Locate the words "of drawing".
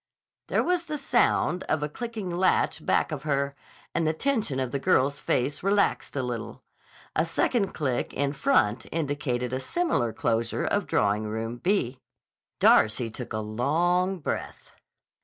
10.65-11.25